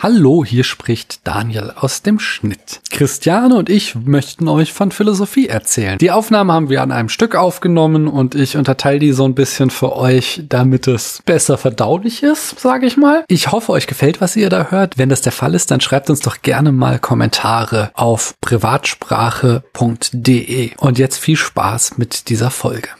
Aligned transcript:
Hallo, 0.00 0.44
hier 0.44 0.62
spricht 0.62 1.26
Daniel 1.26 1.72
aus 1.74 2.02
dem 2.02 2.20
Schnitt. 2.20 2.80
Christiane 2.92 3.56
und 3.56 3.68
ich 3.68 3.96
möchten 3.96 4.46
euch 4.46 4.72
von 4.72 4.92
Philosophie 4.92 5.48
erzählen. 5.48 5.98
Die 5.98 6.12
Aufnahme 6.12 6.52
haben 6.52 6.68
wir 6.68 6.82
an 6.82 6.92
einem 6.92 7.08
Stück 7.08 7.34
aufgenommen 7.34 8.06
und 8.06 8.36
ich 8.36 8.56
unterteile 8.56 9.00
die 9.00 9.10
so 9.10 9.24
ein 9.24 9.34
bisschen 9.34 9.70
für 9.70 9.96
euch, 9.96 10.42
damit 10.48 10.86
es 10.86 11.20
besser 11.26 11.58
verdaulich 11.58 12.22
ist, 12.22 12.60
sage 12.60 12.86
ich 12.86 12.96
mal. 12.96 13.24
Ich 13.26 13.50
hoffe, 13.50 13.72
euch 13.72 13.88
gefällt, 13.88 14.20
was 14.20 14.36
ihr 14.36 14.50
da 14.50 14.68
hört. 14.70 14.98
Wenn 14.98 15.08
das 15.08 15.20
der 15.20 15.32
Fall 15.32 15.56
ist, 15.56 15.72
dann 15.72 15.80
schreibt 15.80 16.10
uns 16.10 16.20
doch 16.20 16.42
gerne 16.42 16.70
mal 16.70 17.00
Kommentare 17.00 17.90
auf 17.94 18.36
privatsprache.de. 18.40 20.76
Und 20.76 20.98
jetzt 21.00 21.18
viel 21.18 21.36
Spaß 21.36 21.98
mit 21.98 22.28
dieser 22.28 22.52
Folge. 22.52 22.90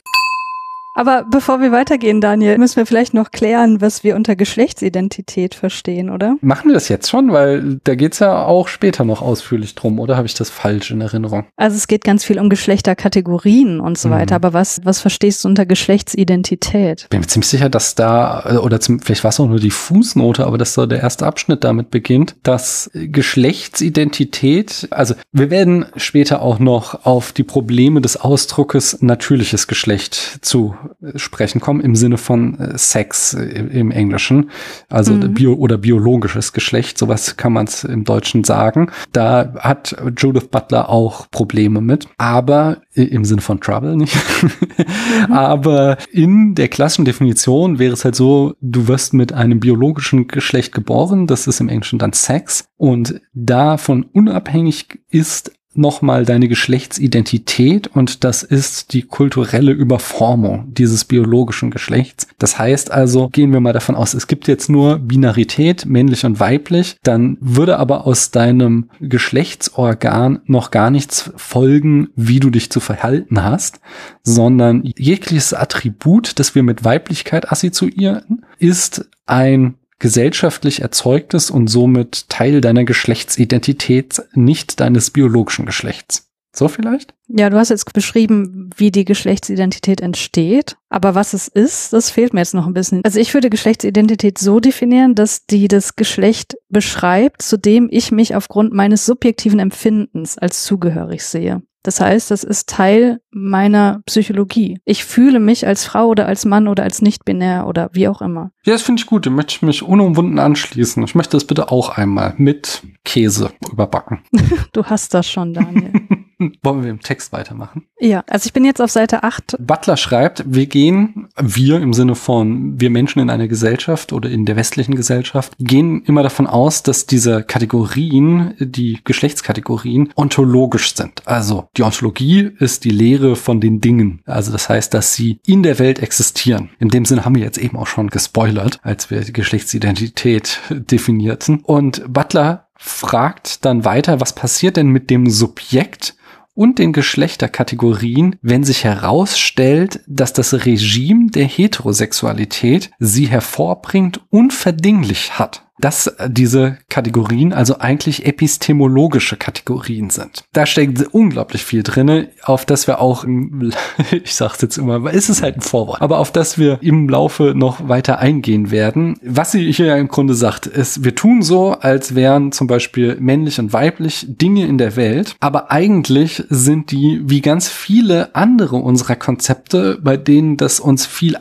Aber 0.99 1.25
bevor 1.31 1.61
wir 1.61 1.71
weitergehen, 1.71 2.21
Daniel, 2.21 2.59
müssen 2.59 2.75
wir 2.75 2.85
vielleicht 2.85 3.15
noch 3.15 3.31
klären, 3.31 3.81
was 3.81 4.03
wir 4.03 4.17
unter 4.17 4.35
Geschlechtsidentität 4.35 5.55
verstehen, 5.55 6.11
oder? 6.11 6.35
Machen 6.41 6.71
wir 6.71 6.75
das 6.75 6.89
jetzt 6.89 7.09
schon, 7.09 7.31
weil 7.31 7.79
da 7.85 7.95
geht's 7.95 8.19
ja 8.19 8.45
auch 8.45 8.67
später 8.67 9.05
noch 9.05 9.23
ausführlich 9.23 9.77
drum, 9.77 10.01
oder 10.01 10.17
habe 10.17 10.27
ich 10.27 10.35
das 10.35 10.51
falsch 10.51 10.91
in 10.91 11.01
Erinnerung? 11.01 11.45
Also 11.57 11.77
es 11.77 11.87
geht 11.87 12.03
ganz 12.03 12.25
viel 12.25 12.41
um 12.41 12.49
Geschlechterkategorien 12.49 13.79
und 13.79 13.97
so 13.97 14.09
mhm. 14.09 14.15
weiter, 14.15 14.35
aber 14.35 14.53
was, 14.53 14.81
was 14.83 14.99
verstehst 14.99 15.45
du 15.45 15.49
unter 15.49 15.67
Geschlechtsidentität? 15.67 17.07
Bin 17.11 17.21
mir 17.21 17.29
ziemlich 17.29 17.49
sicher, 17.49 17.69
dass 17.69 17.95
da, 17.95 18.59
oder 18.61 18.81
zum, 18.81 18.99
vielleicht 18.99 19.23
war 19.23 19.29
es 19.29 19.39
auch 19.39 19.47
nur 19.47 19.61
die 19.61 19.71
Fußnote, 19.71 20.45
aber 20.45 20.59
dass 20.59 20.75
da 20.75 20.87
der 20.87 20.99
erste 20.99 21.27
Abschnitt 21.27 21.63
damit 21.63 21.91
beginnt, 21.91 22.35
dass 22.43 22.91
Geschlechtsidentität, 22.93 24.89
also 24.91 25.15
wir 25.31 25.51
werden 25.51 25.87
später 25.95 26.43
auch 26.43 26.59
noch 26.59 27.07
auf 27.07 27.31
die 27.31 27.45
Probleme 27.45 28.01
des 28.01 28.17
Ausdruckes 28.17 29.01
natürliches 29.01 29.69
Geschlecht 29.69 30.41
zu 30.43 30.75
sprechen 31.17 31.61
kommen 31.61 31.81
im 31.81 31.97
Sinne 31.97 32.19
von 32.19 32.59
äh, 32.59 32.79
Sex 32.79 33.35
im 33.35 33.91
Englischen, 33.91 34.51
also 34.89 35.13
mhm. 35.15 35.35
bio 35.35 35.55
oder 35.55 35.79
biologisches 35.79 36.53
Geschlecht, 36.53 36.99
sowas 36.99 37.37
kann 37.37 37.53
man 37.53 37.67
es 37.67 37.85
im 37.85 38.05
Deutschen 38.05 38.45
sagen. 38.45 38.91
Da 39.13 39.55
hat 39.59 39.97
Judith 40.17 40.49
Butler 40.51 40.89
auch 40.89 41.31
Probleme 41.31 41.81
mit, 41.81 42.09
aber 42.19 42.79
im 42.95 43.25
Sinne 43.25 43.41
von 43.41 43.61
Trouble 43.61 43.97
nicht. 43.97 44.17
mhm. 44.43 45.33
Aber 45.39 45.99
in 46.11 46.55
der 46.55 46.69
klassischen 46.69 47.05
Definition 47.05 47.79
wäre 47.79 47.93
es 47.93 48.05
halt 48.05 48.15
so, 48.15 48.55
du 48.61 48.89
wirst 48.89 49.15
mit 49.15 49.33
einem 49.33 49.61
biologischen 49.61 50.29
Geschlecht 50.29 50.75
geboren, 50.75 51.27
das 51.27 51.47
ist 51.47 51.61
im 51.61 51.69
Englischen 51.69 51.99
dann 51.99 52.13
Sex 52.13 52.69
und 52.77 53.21
davon 53.35 54.05
unabhängig 54.13 55.01
ist 55.11 55.53
nochmal 55.79 56.25
deine 56.25 56.49
Geschlechtsidentität 56.49 57.87
und 57.87 58.25
das 58.25 58.43
ist 58.43 58.93
die 58.93 59.03
kulturelle 59.03 59.73
Überformung 59.73 60.75
dieses 60.75 61.05
biologischen 61.05 61.71
Geschlechts. 61.71 62.27
Das 62.39 62.59
heißt 62.59 62.91
also, 62.91 63.29
gehen 63.29 63.53
wir 63.53 63.61
mal 63.61 63.73
davon 63.73 63.95
aus, 63.95 64.15
es 64.15 64.27
gibt 64.27 64.49
jetzt 64.49 64.69
nur 64.69 64.99
Binarität, 64.99 65.87
männlich 65.87 66.25
und 66.25 66.41
weiblich, 66.41 66.97
dann 67.03 67.39
würde 67.41 67.79
aber 67.79 68.07
aus 68.07 68.31
deinem 68.31 68.91
Geschlechtsorgan 69.01 70.41
noch 70.47 70.71
gar 70.71 70.91
nichts 70.91 71.31
folgen, 71.37 72.09
wie 72.17 72.41
du 72.41 72.51
dich 72.51 72.71
zu 72.71 72.81
verhalten 72.81 73.43
hast, 73.43 73.81
sondern 74.23 74.83
jegliches 74.97 75.55
Attribut, 75.55 76.39
das 76.39 76.55
wir 76.55 76.63
mit 76.63 76.85
Weiblichkeit 76.85 77.51
assoziieren, 77.51 78.45
ist 78.59 79.09
ein 79.27 79.75
gesellschaftlich 79.99 80.83
erzeugtes 80.83 81.51
und 81.51 81.69
somit 81.69 82.29
Teil 82.29 82.61
deiner 82.61 82.85
Geschlechtsidentität, 82.85 84.23
nicht 84.33 84.81
deines 84.81 85.11
biologischen 85.11 85.67
Geschlechts. 85.67 86.29
So 86.55 86.67
vielleicht? 86.67 87.15
Ja, 87.29 87.51
du 87.51 87.57
hast 87.57 87.69
jetzt 87.69 87.93
beschrieben, 87.93 88.71
wie 88.77 88.91
die 88.91 89.05
Geschlechtsidentität 89.05 90.01
entsteht, 90.01 90.77
aber 90.89 91.15
was 91.15 91.35
es 91.35 91.47
ist, 91.47 91.93
das 91.93 92.11
fehlt 92.11 92.33
mir 92.33 92.41
jetzt 92.41 92.55
noch 92.55 92.67
ein 92.67 92.75
bisschen. 92.75 93.05
Also 93.05 93.21
ich 93.21 93.33
würde 93.35 93.51
Geschlechtsidentität 93.51 94.39
so 94.39 94.59
definieren, 94.59 95.15
dass 95.15 95.47
die 95.47 95.69
das 95.69 95.95
Geschlecht 95.95 96.57
beschreibt, 96.69 97.43
zu 97.43 97.59
dem 97.59 97.89
ich 97.91 98.11
mich 98.11 98.35
aufgrund 98.35 98.73
meines 98.73 99.05
subjektiven 99.05 99.61
Empfindens 99.61 100.39
als 100.39 100.65
zugehörig 100.65 101.23
sehe. 101.23 101.63
Das 101.83 102.01
heißt, 102.01 102.31
das 102.31 102.45
ist 102.45 102.69
Teil 102.69 103.21
meiner 103.31 104.03
Psychologie. 104.07 104.81
Ich 104.85 105.05
fühle 105.05 105.41
mich 105.41 105.67
als 105.67 105.85
Frau 105.85 106.09
oder 106.09 106.27
als 106.27 106.45
Mann 106.45 106.69
oder 106.69 106.83
als 106.83 107.03
nicht-binär 107.03 107.67
oder 107.67 107.91
wie 107.93 108.09
auch 108.09 108.21
immer. 108.21 108.51
Ja, 108.65 108.73
das 108.73 108.83
finde 108.83 109.01
ich 109.01 109.07
gut. 109.07 109.27
Da 109.27 109.31
möchte 109.31 109.55
ich 109.55 109.63
mich 109.63 109.83
unumwunden 109.83 110.39
anschließen. 110.39 111.03
Ich 111.05 111.15
möchte 111.15 111.37
das 111.37 111.45
bitte 111.45 111.71
auch 111.71 111.91
einmal 111.91 112.35
mit 112.37 112.83
Käse 113.05 113.53
überbacken. 113.71 114.21
du 114.73 114.85
hast 114.85 115.15
das 115.15 115.31
schon, 115.31 115.55
Daniel. 115.55 115.93
Wollen 116.63 116.83
wir 116.83 116.91
im 116.91 117.01
Text 117.01 117.33
weitermachen? 117.33 117.87
Ja, 118.01 118.23
also 118.29 118.47
ich 118.47 118.53
bin 118.53 118.65
jetzt 118.65 118.81
auf 118.81 118.91
Seite 118.91 119.23
8. 119.23 119.57
Butler 119.59 119.97
schreibt, 119.97 120.45
wir 120.47 120.67
gehen, 120.67 121.29
wir 121.41 121.81
im 121.81 121.93
Sinne 121.93 122.15
von 122.15 122.81
wir 122.81 122.91
Menschen 122.91 123.21
in 123.21 123.31
einer 123.31 123.49
Gesellschaft 123.49 124.13
oder 124.13 124.31
in 124.31 124.45
der 124.45 124.57
westlichen 124.57 124.95
Gesellschaft, 124.95 125.55
gehen 125.59 126.03
immer 126.05 126.23
davon 126.23 126.47
aus, 126.47 126.83
dass 126.83 127.07
diese 127.07 127.43
Kategorien, 127.43 128.55
die 128.59 129.01
Geschlechtskategorien, 129.05 130.13
ontologisch 130.15 130.95
sind. 130.95 131.27
Also 131.27 131.69
die 131.77 131.83
Ontologie 131.83 132.51
ist 132.59 132.85
die 132.85 132.91
Lehre 132.91 133.37
von 133.37 133.61
den 133.61 133.81
Dingen. 133.81 134.23
Also 134.25 134.53
das 134.53 134.69
heißt, 134.69 134.95
dass 134.95 135.15
sie 135.15 135.41
in 135.47 135.63
der 135.63 135.79
Welt 135.79 135.99
existieren. 135.99 136.71
In 136.79 136.89
dem 136.89 137.05
Sinne 137.05 137.25
haben 137.25 137.35
wir 137.35 137.43
jetzt 137.43 137.59
eben 137.59 137.77
auch 137.77 137.87
schon 137.87 138.09
gespoilert, 138.09 138.79
als 138.83 139.11
wir 139.11 139.21
die 139.21 139.33
Geschlechtsidentität 139.33 140.61
definierten. 140.71 141.61
Und 141.61 142.03
Butler 142.13 142.69
fragt 142.79 143.65
dann 143.65 143.85
weiter, 143.85 144.21
was 144.21 144.35
passiert 144.35 144.77
denn 144.77 144.89
mit 144.89 145.11
dem 145.11 145.29
Subjekt, 145.29 146.15
und 146.59 146.81
den 146.81 146.93
Geschlechterkategorien, 146.93 148.35
wenn 148.43 148.65
sich 148.65 148.83
herausstellt, 148.83 150.01
dass 150.09 150.33
das 150.33 150.67
Regime 150.67 151.31
der 151.31 151.45
Heterosexualität 151.45 152.91
sie 152.99 153.29
hervorbringt 153.29 154.21
und 154.31 154.53
verdinglich 154.53 155.39
hat 155.39 155.68
dass 155.81 156.15
diese 156.29 156.79
Kategorien 156.89 157.53
also 157.53 157.79
eigentlich 157.79 158.27
epistemologische 158.27 159.37
Kategorien 159.37 160.11
sind. 160.11 160.45
Da 160.53 160.67
steckt 160.67 161.03
unglaublich 161.13 161.65
viel 161.65 161.83
drinne, 161.83 162.29
auf 162.43 162.65
das 162.65 162.87
wir 162.87 163.01
auch, 163.01 163.25
im, 163.25 163.73
ich 164.11 164.35
sag's 164.35 164.61
jetzt 164.63 164.79
immer, 164.79 165.03
weil 165.05 165.17
es 165.17 165.29
ist 165.29 165.43
halt 165.43 165.57
ein 165.57 165.61
Vorwort, 165.61 166.03
aber 166.03 166.19
auf 166.19 166.33
das 166.33 166.59
wir 166.59 166.79
im 166.83 167.09
Laufe 167.09 167.55
noch 167.55 167.89
weiter 167.89 168.19
eingehen 168.19 168.71
werden. 168.71 169.19
Was 169.23 169.53
sie 169.53 169.73
hier 169.73 169.97
im 169.97 170.09
Grunde 170.09 170.35
sagt, 170.35 170.67
ist, 170.67 171.05
wir 171.05 171.15
tun 171.15 171.43
so, 171.43 171.73
als 171.73 172.15
wären 172.15 172.53
zum 172.53 172.67
Beispiel 172.67 173.17
männlich 173.21 173.59
und 173.59 173.73
weiblich 173.73 174.27
Dinge 174.29 174.67
in 174.67 174.79
der 174.79 174.97
Welt, 174.97 175.37
aber 175.41 175.71
eigentlich 175.71 176.45
sind 176.49 176.91
die 176.91 177.21
wie 177.25 177.41
ganz 177.41 177.69
viele 177.69 178.35
andere 178.35 178.77
unserer 178.77 179.17
Konzepte, 179.17 179.99
bei 180.03 180.17
denen 180.17 180.57
das 180.57 180.81
uns 180.81 181.07
viel 181.07 181.37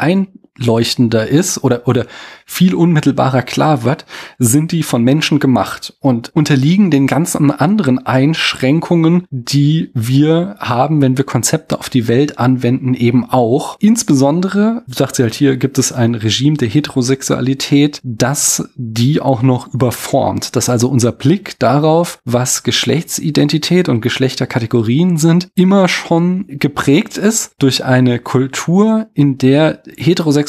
einleuchtender 0.60 1.28
ist 1.28 1.64
oder, 1.64 1.88
oder 1.88 2.06
viel 2.46 2.76
unmittelbarer 2.76 3.42
klar 3.42 3.84
wird, 3.84 4.06
sind 4.40 4.72
die 4.72 4.84
von 4.84 5.04
Menschen 5.04 5.40
gemacht 5.40 5.94
und 6.00 6.36
unterliegen 6.36 6.92
den 6.92 7.08
ganzen 7.08 7.52
anderen 7.52 8.06
Einschränkungen, 8.06 9.26
die 9.30 9.92
wir 9.94 10.56
haben, 10.60 11.02
wenn 11.02 11.18
wir 11.18 11.26
Konzepte 11.26 11.80
auf 11.80 11.90
die 11.90 12.08
Welt 12.08 12.40
anwenden, 12.40 12.94
eben 12.94 13.30
auch. 13.30 13.78
Insbesondere, 13.80 14.84
sagt 14.88 15.16
sie 15.16 15.24
halt 15.24 15.36
hier, 15.36 15.58
gibt 15.58 15.78
es 15.78 15.92
ein 15.92 16.16
Regime 16.16 16.58
der 16.58 16.70
Heterosexualität, 16.70 18.00
das 18.04 18.70
die 18.76 19.22
auch 19.22 19.42
noch 19.42 19.74
überformt. 19.74 20.56
Dass 20.56 20.70
also 20.70 20.90
unser 20.90 21.12
Blick 21.12 21.60
darauf, 21.60 22.20
was 22.24 22.64
Geschlechtsidentität 22.64 23.90
und 23.90 24.02
Geschlechterkategorien 24.02 25.18
sind, 25.18 25.50
immer 25.56 25.88
schon 25.88 26.46
geprägt 26.48 27.18
ist 27.18 27.52
durch 27.60 27.84
eine 27.84 28.20
Kultur, 28.20 29.08
in 29.14 29.38
der 29.38 29.84
Heterosexualität 29.98 30.47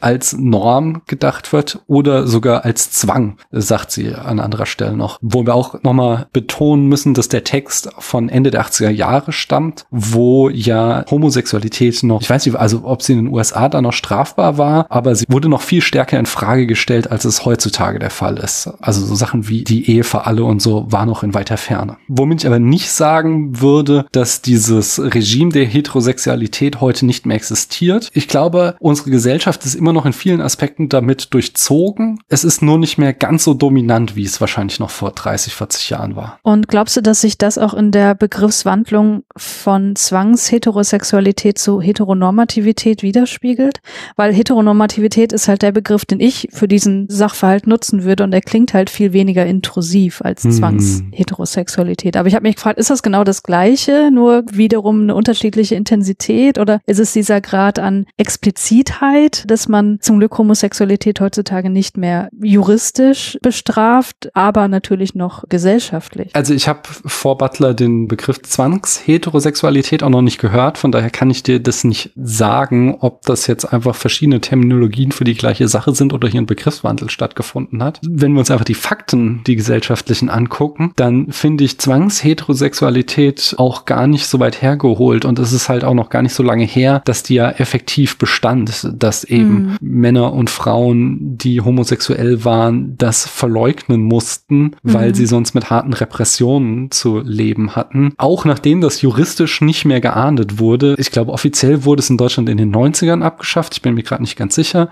als 0.00 0.32
Norm 0.38 1.02
gedacht 1.06 1.52
wird 1.52 1.80
oder 1.86 2.26
sogar 2.26 2.64
als 2.64 2.90
Zwang, 2.90 3.36
sagt 3.50 3.90
sie 3.90 4.14
an 4.14 4.40
anderer 4.40 4.66
Stelle 4.66 4.96
noch. 4.96 5.18
Wo 5.22 5.46
wir 5.46 5.54
auch 5.54 5.82
nochmal 5.82 6.26
betonen 6.32 6.88
müssen, 6.88 7.14
dass 7.14 7.28
der 7.28 7.44
Text 7.44 7.90
von 7.98 8.28
Ende 8.28 8.50
der 8.50 8.64
80er 8.64 8.90
Jahre 8.90 9.32
stammt, 9.32 9.86
wo 9.90 10.48
ja 10.48 11.04
Homosexualität 11.10 12.02
noch, 12.02 12.22
ich 12.22 12.30
weiß 12.30 12.46
nicht, 12.46 12.56
also 12.56 12.82
ob 12.84 13.02
sie 13.02 13.12
in 13.12 13.24
den 13.24 13.34
USA 13.34 13.68
da 13.68 13.82
noch 13.82 13.92
strafbar 13.92 14.58
war, 14.58 14.86
aber 14.88 15.14
sie 15.14 15.26
wurde 15.28 15.48
noch 15.48 15.62
viel 15.62 15.82
stärker 15.82 16.18
in 16.18 16.26
Frage 16.26 16.66
gestellt, 16.66 17.10
als 17.10 17.24
es 17.24 17.44
heutzutage 17.44 17.98
der 17.98 18.10
Fall 18.10 18.38
ist. 18.38 18.70
Also 18.80 19.04
so 19.04 19.14
Sachen 19.14 19.48
wie 19.48 19.64
die 19.64 19.90
Ehe 19.90 20.04
für 20.04 20.26
alle 20.26 20.44
und 20.44 20.62
so 20.62 20.86
war 20.90 21.06
noch 21.06 21.22
in 21.22 21.34
weiter 21.34 21.56
Ferne. 21.56 21.96
Womit 22.08 22.40
ich 22.40 22.46
aber 22.46 22.58
nicht 22.58 22.90
sagen 22.90 23.60
würde, 23.60 24.06
dass 24.12 24.42
dieses 24.42 25.00
Regime 25.00 25.52
der 25.52 25.66
Heterosexualität 25.66 26.80
heute 26.80 27.06
nicht 27.06 27.26
mehr 27.26 27.36
existiert. 27.36 28.10
Ich 28.12 28.28
glaube, 28.28 28.76
unsere 28.80 29.10
Gesellschaft 29.12 29.64
ist 29.64 29.74
immer 29.74 29.92
noch 29.92 30.06
in 30.06 30.12
vielen 30.12 30.40
Aspekten 30.40 30.88
da 30.88 31.02
damit 31.02 31.34
durchzogen. 31.34 32.20
Es 32.28 32.44
ist 32.44 32.62
nur 32.62 32.78
nicht 32.78 32.96
mehr 32.96 33.12
ganz 33.12 33.42
so 33.42 33.54
dominant, 33.54 34.14
wie 34.14 34.22
es 34.22 34.40
wahrscheinlich 34.40 34.78
noch 34.78 34.90
vor 34.90 35.10
30, 35.10 35.52
40 35.52 35.90
Jahren 35.90 36.14
war. 36.14 36.38
Und 36.42 36.68
glaubst 36.68 36.96
du, 36.96 37.00
dass 37.00 37.20
sich 37.20 37.38
das 37.38 37.58
auch 37.58 37.74
in 37.74 37.90
der 37.90 38.14
Begriffswandlung 38.14 39.24
von 39.36 39.96
Zwangsheterosexualität 39.96 41.58
zu 41.58 41.80
Heteronormativität 41.80 43.02
widerspiegelt? 43.02 43.80
Weil 44.14 44.32
Heteronormativität 44.32 45.32
ist 45.32 45.48
halt 45.48 45.62
der 45.62 45.72
Begriff, 45.72 46.04
den 46.04 46.20
ich 46.20 46.48
für 46.52 46.68
diesen 46.68 47.08
Sachverhalt 47.08 47.66
nutzen 47.66 48.04
würde 48.04 48.22
und 48.22 48.32
er 48.32 48.40
klingt 48.40 48.72
halt 48.72 48.88
viel 48.88 49.12
weniger 49.12 49.44
intrusiv 49.44 50.22
als 50.22 50.44
hm. 50.44 50.52
Zwangsheterosexualität. 50.52 52.16
Aber 52.16 52.28
ich 52.28 52.36
habe 52.36 52.46
mich 52.46 52.54
gefragt, 52.54 52.78
ist 52.78 52.90
das 52.90 53.02
genau 53.02 53.24
das 53.24 53.42
Gleiche, 53.42 54.10
nur 54.12 54.44
wiederum 54.52 55.02
eine 55.02 55.16
unterschiedliche 55.16 55.74
Intensität 55.74 56.58
oder 56.58 56.80
ist 56.86 57.00
es 57.00 57.12
dieser 57.12 57.40
Grad 57.40 57.80
an 57.80 58.06
Explizitheit 58.16 59.01
Freiheit, 59.02 59.50
dass 59.50 59.68
man 59.68 59.98
zum 60.00 60.18
Glück 60.18 60.38
Homosexualität 60.38 61.20
heutzutage 61.20 61.70
nicht 61.70 61.96
mehr 61.96 62.28
juristisch 62.40 63.38
bestraft, 63.42 64.30
aber 64.34 64.68
natürlich 64.68 65.14
noch 65.14 65.44
gesellschaftlich. 65.48 66.30
Also 66.34 66.54
ich 66.54 66.68
habe 66.68 66.82
vor 66.84 67.38
Butler 67.38 67.74
den 67.74 68.08
Begriff 68.08 68.42
Zwangsheterosexualität 68.42 70.02
auch 70.02 70.08
noch 70.08 70.22
nicht 70.22 70.38
gehört, 70.38 70.78
von 70.78 70.92
daher 70.92 71.10
kann 71.10 71.30
ich 71.30 71.42
dir 71.42 71.60
das 71.60 71.84
nicht 71.84 72.12
sagen, 72.16 72.96
ob 73.00 73.22
das 73.22 73.46
jetzt 73.46 73.72
einfach 73.72 73.94
verschiedene 73.94 74.40
Terminologien 74.40 75.12
für 75.12 75.24
die 75.24 75.34
gleiche 75.34 75.68
Sache 75.68 75.94
sind 75.94 76.12
oder 76.12 76.28
hier 76.28 76.40
ein 76.40 76.46
Begriffswandel 76.46 77.10
stattgefunden 77.10 77.82
hat. 77.82 78.00
Wenn 78.08 78.32
wir 78.32 78.40
uns 78.40 78.50
einfach 78.50 78.64
die 78.64 78.74
Fakten, 78.74 79.42
die 79.46 79.56
gesellschaftlichen 79.56 80.28
angucken, 80.28 80.92
dann 80.96 81.32
finde 81.32 81.64
ich 81.64 81.78
Zwangsheterosexualität 81.78 83.54
auch 83.58 83.84
gar 83.84 84.06
nicht 84.06 84.26
so 84.26 84.38
weit 84.40 84.62
hergeholt 84.62 85.24
und 85.24 85.38
es 85.38 85.52
ist 85.52 85.68
halt 85.68 85.84
auch 85.84 85.94
noch 85.94 86.08
gar 86.08 86.22
nicht 86.22 86.34
so 86.34 86.42
lange 86.42 86.64
her, 86.64 87.02
dass 87.04 87.22
die 87.22 87.34
ja 87.34 87.50
effektiv 87.50 88.18
bestand, 88.18 88.91
dass 88.98 89.24
eben 89.24 89.54
mhm. 89.54 89.76
Männer 89.80 90.32
und 90.32 90.50
Frauen, 90.50 91.38
die 91.38 91.60
homosexuell 91.60 92.44
waren, 92.44 92.96
das 92.98 93.26
verleugnen 93.26 94.02
mussten, 94.02 94.76
weil 94.82 95.10
mhm. 95.10 95.14
sie 95.14 95.26
sonst 95.26 95.54
mit 95.54 95.70
harten 95.70 95.92
Repressionen 95.92 96.90
zu 96.90 97.20
leben 97.20 97.74
hatten. 97.76 98.14
Auch 98.16 98.44
nachdem 98.44 98.80
das 98.80 99.02
juristisch 99.02 99.60
nicht 99.60 99.84
mehr 99.84 100.00
geahndet 100.00 100.58
wurde. 100.58 100.94
Ich 100.98 101.10
glaube, 101.10 101.32
offiziell 101.32 101.84
wurde 101.84 102.00
es 102.00 102.10
in 102.10 102.16
Deutschland 102.16 102.48
in 102.48 102.56
den 102.56 102.74
90ern 102.74 103.22
abgeschafft. 103.22 103.74
Ich 103.74 103.82
bin 103.82 103.94
mir 103.94 104.02
gerade 104.02 104.22
nicht 104.22 104.36
ganz 104.36 104.54
sicher. 104.54 104.90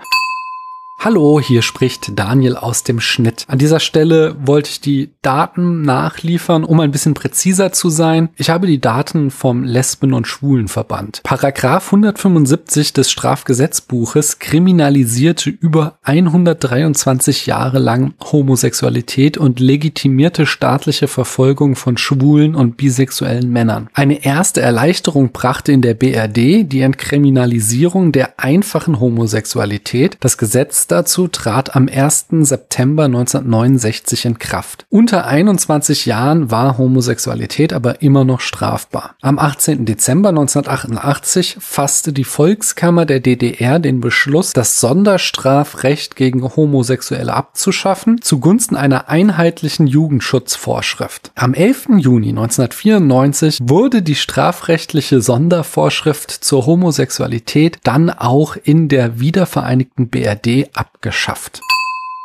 Hallo, 1.03 1.41
hier 1.41 1.63
spricht 1.63 2.19
Daniel 2.19 2.55
aus 2.55 2.83
dem 2.83 2.99
Schnitt. 2.99 3.45
An 3.47 3.57
dieser 3.57 3.79
Stelle 3.79 4.35
wollte 4.45 4.69
ich 4.69 4.81
die 4.81 5.09
Daten 5.23 5.81
nachliefern, 5.81 6.63
um 6.63 6.79
ein 6.79 6.91
bisschen 6.91 7.15
präziser 7.15 7.71
zu 7.71 7.89
sein. 7.89 8.29
Ich 8.35 8.51
habe 8.51 8.67
die 8.67 8.79
Daten 8.79 9.31
vom 9.31 9.63
Lesben- 9.63 10.13
und 10.13 10.27
Schwulenverband. 10.27 11.21
Paragraph 11.23 11.87
175 11.87 12.93
des 12.93 13.09
Strafgesetzbuches 13.09 14.37
kriminalisierte 14.37 15.49
über 15.49 15.97
123 16.03 17.47
Jahre 17.47 17.79
lang 17.79 18.13
Homosexualität 18.31 19.39
und 19.39 19.59
legitimierte 19.59 20.45
staatliche 20.45 21.07
Verfolgung 21.07 21.75
von 21.75 21.97
schwulen 21.97 22.53
und 22.53 22.77
bisexuellen 22.77 23.49
Männern. 23.49 23.89
Eine 23.95 24.23
erste 24.23 24.61
Erleichterung 24.61 25.31
brachte 25.31 25.71
in 25.71 25.81
der 25.81 25.95
BRD 25.95 26.71
die 26.71 26.81
Entkriminalisierung 26.81 28.11
der 28.11 28.39
einfachen 28.39 28.99
Homosexualität. 28.99 30.17
Das 30.19 30.37
Gesetz 30.37 30.89
dazu 30.91 31.27
trat 31.27 31.75
am 31.75 31.87
1. 31.87 32.27
September 32.41 33.05
1969 33.05 34.25
in 34.25 34.39
Kraft. 34.39 34.85
Unter 34.89 35.25
21 35.25 36.05
Jahren 36.05 36.51
war 36.51 36.77
Homosexualität 36.77 37.73
aber 37.73 38.01
immer 38.01 38.25
noch 38.25 38.41
strafbar. 38.41 39.15
Am 39.21 39.39
18. 39.39 39.85
Dezember 39.85 40.29
1988 40.29 41.57
fasste 41.59 42.13
die 42.13 42.23
Volkskammer 42.23 43.05
der 43.05 43.19
DDR 43.19 43.79
den 43.79 44.01
Beschluss, 44.01 44.53
das 44.53 44.79
Sonderstrafrecht 44.79 46.15
gegen 46.15 46.43
Homosexuelle 46.55 47.33
abzuschaffen, 47.33 48.21
zugunsten 48.21 48.75
einer 48.75 49.09
einheitlichen 49.09 49.87
Jugendschutzvorschrift. 49.87 51.31
Am 51.35 51.53
11. 51.53 51.87
Juni 51.99 52.29
1994 52.29 53.59
wurde 53.61 54.01
die 54.01 54.15
strafrechtliche 54.15 55.21
Sondervorschrift 55.21 56.31
zur 56.31 56.65
Homosexualität 56.65 57.79
dann 57.83 58.09
auch 58.09 58.57
in 58.61 58.89
der 58.89 59.19
wiedervereinigten 59.19 60.09
BRD 60.09 60.69
abgeschafft. 60.81 61.61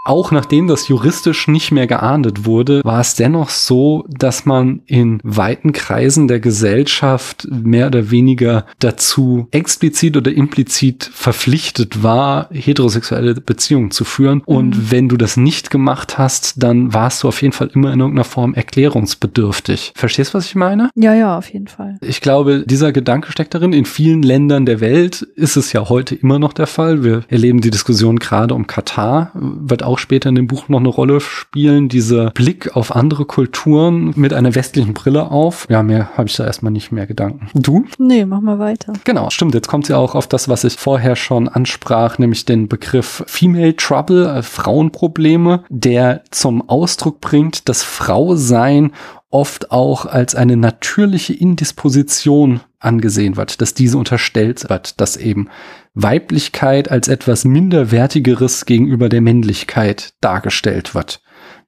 Auch 0.07 0.31
nachdem 0.31 0.69
das 0.69 0.87
juristisch 0.87 1.49
nicht 1.49 1.73
mehr 1.73 1.89
geahndet 1.89 2.47
wurde, 2.47 2.81
war 2.85 3.01
es 3.01 3.17
dennoch 3.17 3.51
so, 3.51 4.05
dass 4.09 4.47
man 4.47 4.83
in 4.87 5.19
weiten 5.25 5.73
Kreisen 5.73 6.29
der 6.29 6.39
Gesellschaft 6.39 7.49
mehr 7.51 7.89
oder 7.89 8.13
weniger 8.13 8.67
dazu 8.79 9.49
explizit 9.51 10.17
oder 10.17 10.33
implizit 10.33 11.11
verpflichtet 11.13 12.05
war, 12.05 12.49
heterosexuelle 12.53 13.35
Beziehungen 13.35 13.91
zu 13.91 14.05
führen. 14.05 14.43
Und 14.47 14.77
mhm. 14.77 14.91
wenn 14.91 15.09
du 15.09 15.17
das 15.17 15.37
nicht 15.37 15.71
gemacht 15.71 16.19
hast, 16.19 16.63
dann 16.63 16.95
warst 16.95 17.25
du 17.25 17.29
auf 17.29 17.43
jeden 17.43 17.53
Fall 17.53 17.71
immer 17.75 17.93
in 17.93 17.99
irgendeiner 17.99 18.23
Form 18.23 18.55
erklärungsbedürftig. 18.55 19.93
Verstehst 19.97 20.35
du, 20.35 20.39
was 20.39 20.47
ich 20.47 20.55
meine? 20.55 20.89
Ja, 20.95 21.15
ja, 21.15 21.37
auf 21.37 21.53
jeden 21.53 21.67
Fall. 21.67 21.99
Ich 22.01 22.21
glaube, 22.21 22.63
dieser 22.65 22.93
Gedanke 22.93 23.33
steckt 23.33 23.55
darin. 23.55 23.73
In 23.73 23.87
vielen 23.87 24.23
Ländern 24.23 24.67
der 24.67 24.81
Welt 24.81 25.23
ist 25.35 25.57
es 25.57 25.73
ja 25.73 25.89
heute 25.89 26.15
immer 26.15 26.39
noch 26.39 26.53
der 26.53 26.69
Fall. 26.69 27.03
Wir 27.03 27.25
erleben 27.27 27.61
die 27.61 27.73
Diskussion 27.73 28.21
gerade 28.21 28.55
um 28.55 28.69
Katar, 28.69 29.33
wird 29.35 29.83
auch 29.83 29.96
auch 29.97 29.99
später 29.99 30.29
in 30.29 30.35
dem 30.35 30.47
Buch 30.47 30.69
noch 30.69 30.81
eine 30.81 30.89
Rolle 30.89 31.21
spielen, 31.21 31.89
dieser 31.89 32.31
Blick 32.31 32.77
auf 32.77 32.95
andere 32.95 33.25
Kulturen 33.25 34.13
mit 34.15 34.35
einer 34.35 34.55
westlichen 34.55 34.93
Brille 34.93 35.31
auf. 35.31 35.67
Ja, 35.71 35.83
mehr 35.83 36.11
habe 36.17 36.29
ich 36.29 36.37
da 36.37 36.45
erstmal 36.45 36.71
nicht 36.71 36.93
mehr 36.93 37.07
Gedanken. 37.07 37.49
Du? 37.55 37.87
Nee, 37.99 38.27
mach 38.27 38.43
mal 38.43 38.59
weiter. 38.59 38.93
Genau, 39.05 39.31
stimmt. 39.31 39.55
Jetzt 39.55 39.69
kommt 39.69 39.87
sie 39.87 39.97
auch 39.97 40.15
auf 40.15 40.27
das, 40.27 40.51
was 40.51 40.65
ich 40.65 40.77
vorher 40.77 41.17
schon 41.17 41.49
ansprach, 41.49 42.19
nämlich 42.19 42.45
den 42.45 42.69
Begriff 42.69 43.25
Female 43.27 43.75
Trouble, 43.75 44.27
äh, 44.27 44.43
Frauenprobleme, 44.43 45.65
der 45.71 46.23
zum 46.31 46.69
Ausdruck 46.69 47.21
bringt, 47.21 47.69
dass 47.71 47.83
Frausein 47.83 48.93
oft 49.31 49.71
auch 49.73 50.05
als 50.05 50.35
eine 50.35 50.57
natürliche 50.57 51.33
Indisposition 51.33 52.61
angesehen 52.79 53.37
wird, 53.37 53.61
dass 53.61 53.75
diese 53.75 53.99
unterstellt 53.99 54.69
wird, 54.69 55.01
dass 55.01 55.17
eben 55.17 55.49
Weiblichkeit 55.95 56.91
als 56.91 57.09
etwas 57.09 57.45
Minderwertigeres 57.45 58.67
gegenüber 58.67 59.09
der 59.09 59.21
Männlichkeit 59.21 60.15
dargestellt 60.21 60.95
wird. 60.95 61.21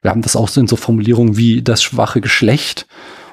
Wir 0.02 0.10
haben 0.10 0.22
das 0.22 0.36
auch 0.36 0.48
so 0.48 0.60
in 0.60 0.68
so 0.68 0.76
Formulierungen 0.76 1.36
wie 1.36 1.62
das 1.62 1.82
schwache 1.82 2.20
Geschlecht 2.20 2.86